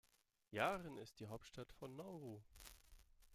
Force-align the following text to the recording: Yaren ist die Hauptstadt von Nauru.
Yaren 0.49 0.97
ist 0.97 1.19
die 1.19 1.27
Hauptstadt 1.27 1.71
von 1.73 1.95
Nauru. 1.95 2.41